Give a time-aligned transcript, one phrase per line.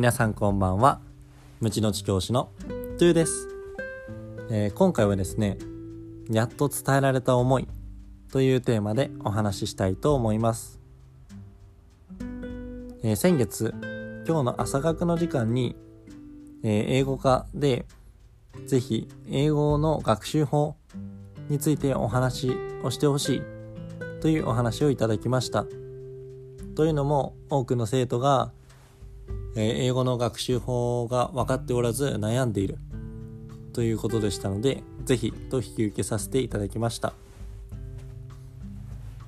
[0.00, 1.02] 皆さんこんばんは。
[1.60, 2.48] 無知の知教師の
[2.96, 3.48] トゥーです、
[4.50, 5.58] えー、今回はですね
[6.30, 7.68] やっと伝えられた思い
[8.32, 10.80] というテーマでお話ししたいと思います、
[13.02, 13.74] えー、先月
[14.26, 15.76] 今日の朝学の時間に、
[16.62, 17.84] えー、英語科で
[18.64, 20.76] ぜひ英語の学習法
[21.50, 23.42] についてお話をしてほしい
[24.22, 25.66] というお話をいただきました。
[26.74, 28.52] というのも多くの生徒が
[29.56, 32.78] え英語の学習法が分かっておらず悩んでいる。
[33.72, 37.12] ということでしたので是非と引き受けさせていただきました。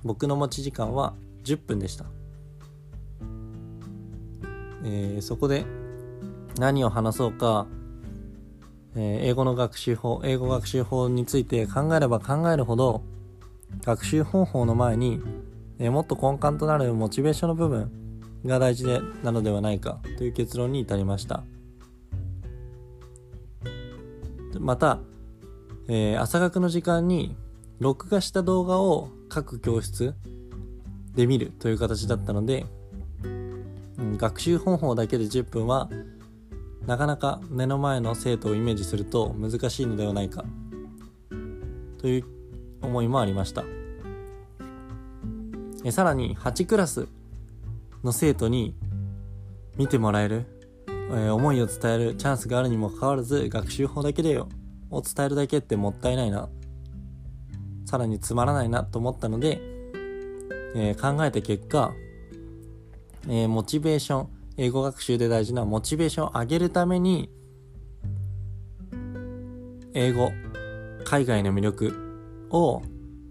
[0.04, 2.06] 僕の持ち時間は10分でした、
[4.84, 5.64] えー、そこで
[6.58, 7.66] 何を話そうか、
[8.96, 13.02] えー、英語の学習法英語学習法について考えれば考えるほど
[13.84, 15.20] 学習方法の前に、
[15.78, 17.90] えー、もっと根幹となるモチベーションの部分
[18.44, 21.44] が大事でなのではないかという結論に至りました。
[24.58, 25.00] また、
[25.88, 27.36] えー、朝学の時間に
[27.80, 30.14] 録画した動画を各教室
[31.14, 32.66] で見るという形だったので、
[33.24, 33.28] う
[34.02, 35.88] ん、学習方法だけで10分は
[36.86, 40.44] なかなか目の前の生徒をイメージすると難しいのではないか
[41.98, 42.24] という
[42.82, 43.64] 思いもありました。
[45.84, 47.08] えさらに8クラス
[48.04, 48.74] の生徒に
[49.76, 50.46] 見てもらえる、
[50.88, 54.48] えー、思いを伝えるチャンスがあるにもかかわらず学習法だけでよ
[54.90, 56.48] を伝えるだけってもったいないな
[57.86, 59.60] さらにつまらないなと思ったので、
[60.74, 61.92] えー、考えた結果、
[63.28, 67.30] えー、モチベーション英語学習で大事なモチベーションを上げるために
[69.94, 70.32] 英語
[71.04, 72.82] 海外の魅力を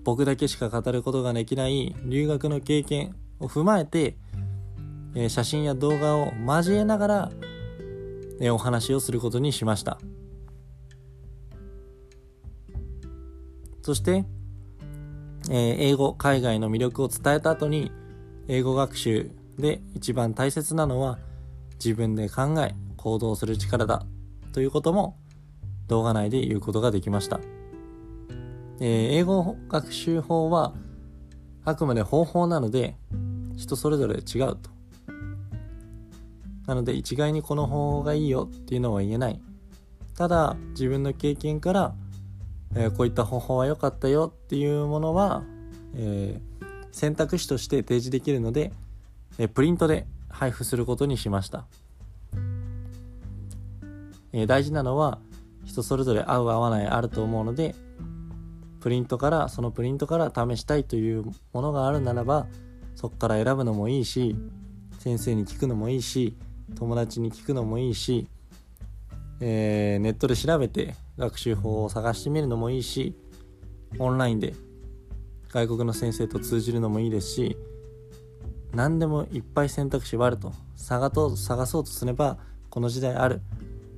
[0.04, 4.18] 僕だけしか語ることができない留学の経験を踏まえて
[5.16, 7.32] え写真や動画を交えながら、
[8.40, 10.00] えお話をすることにしました。
[13.82, 14.26] そして、
[15.50, 17.92] え英語海外の魅力を伝えた後に
[18.48, 21.20] 英語学習で一番大切なのは
[21.84, 24.06] 自分で考え行動する力だ
[24.54, 25.18] ということも
[25.88, 27.40] 動画内で言うことができました、
[28.80, 30.74] え、英語学習法は
[31.66, 32.98] あくまで方法なので
[33.56, 34.81] 人それぞれ違うと。
[36.72, 39.42] なので一概にこの方がいいよっていうのは言えない。
[40.16, 41.94] ただ自分の経験から、
[42.78, 45.44] えー、こういった方法は良かったよっていうものは、
[45.96, 48.72] えー、選択肢として提示できるので、
[49.38, 51.66] えー、プリントで配布することにしました、
[54.32, 55.20] え大事なのは
[55.66, 57.76] 人それぞれ合う合わないあると思うので
[58.80, 62.48] プリントからそのプリントから試したいというものがあるならば
[62.96, 64.38] そこから選ぶのもいいし
[65.00, 66.38] 先生に聞くのもいいし
[66.76, 68.28] 友達に聞くのもいいし、
[69.40, 73.16] えー、ネットで調べて学習法を探してみるのもいいし
[74.00, 74.54] オンラインで
[75.50, 77.58] 外国の先生と通じるのもいいですし
[78.74, 80.54] 何でもいっぱい選択肢はあると。
[80.76, 82.38] 探と探そうとすれば
[82.70, 83.42] この時代ある。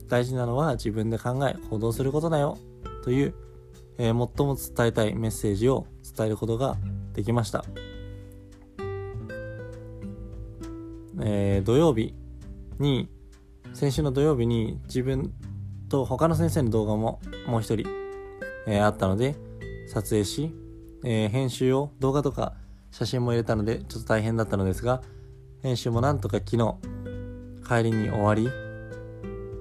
[0.09, 2.57] 大事なのは自分で考え行動することだよ。
[3.03, 3.35] という、
[3.97, 5.85] えー、最も伝えたいメッセージを
[6.15, 6.77] 伝えることが
[7.13, 7.63] できました、
[11.21, 12.15] えー、土曜日
[12.79, 13.09] に
[13.73, 15.33] 先週の土曜日に自分
[15.89, 17.87] と他の先生の動画ももう一人、
[18.67, 19.35] えー、あったので
[19.87, 20.53] 撮影し、
[21.03, 22.53] えー、編集を動画とか
[22.91, 25.01] 写真も入れたのでちょっと大変だったのですが
[25.61, 26.75] 編集もなんとか昨日
[27.67, 28.49] 帰りに終わり、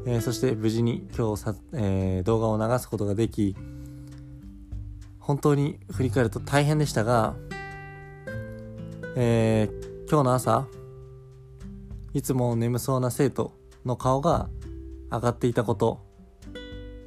[0.07, 3.57] えー、そして無事に今日さ、え、動画を流すことができ
[5.19, 7.35] 本当に振り返ると大変でしたが、
[9.17, 9.71] え、
[10.11, 10.67] 今日の朝
[12.15, 13.53] いつも眠そうな生徒
[13.85, 14.49] の顔が
[15.11, 16.01] 上がっていたこと。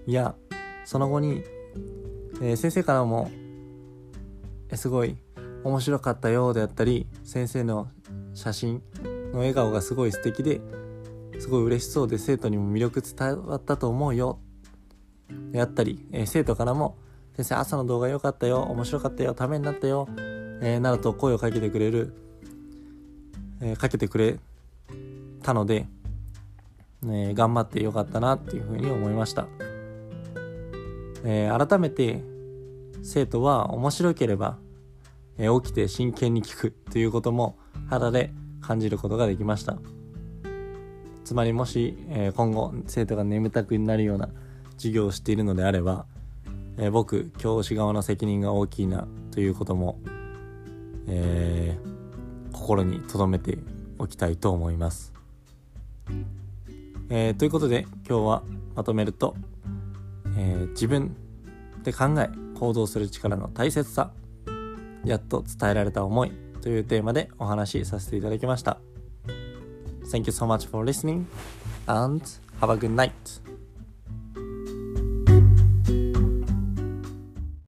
[0.07, 0.35] や
[0.83, 1.43] その後に、
[2.41, 3.31] えー、先生からも
[4.69, 5.17] えすごい
[5.63, 7.87] 面白かったよであったり先生の
[8.33, 8.83] 写真
[9.31, 10.61] の笑顔がすごい素敵で
[11.39, 14.39] すごい嬉しそうで生徒にも魅力伝わったと思うよ。
[15.51, 16.97] であったり、えー、生徒からも
[17.35, 20.07] 先生朝の動画良かったよ面白かったよためになったよ、
[20.61, 22.13] えー、などと声をかけてくれる、
[23.59, 24.39] えー、かけてくれ
[25.45, 25.87] たので、
[27.07, 29.47] え、頑張ってよかったなっていうふうに思いました、
[31.23, 32.23] えー、改めて
[33.03, 34.57] 生徒は面白ければ、
[35.37, 39.77] えー、起きて真剣に聞くということも肌で感じることができました。
[41.23, 44.29] つまりもし、え今後生徒が眠たくなるような
[44.77, 46.05] 授業をしているのであれば、
[46.77, 49.99] え僕教師側の責任が大きいなということも、
[51.07, 51.79] え
[52.53, 53.57] 心に留めて
[53.97, 55.14] おきたいと思います。
[57.09, 58.43] えー、ということで今日は
[58.75, 59.35] まとめると、
[60.37, 61.15] えー、自分
[61.83, 62.29] で考え
[62.59, 64.11] 行動する力の大切さ
[65.05, 66.31] やっと伝えられた思い
[66.61, 68.79] というテーマでお話しさせていただきました。
[70.11, 71.25] Thank you so much for listening
[71.87, 72.23] and
[72.59, 73.11] have a good night.